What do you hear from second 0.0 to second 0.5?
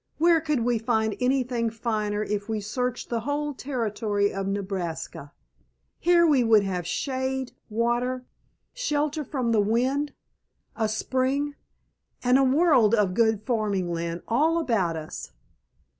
Where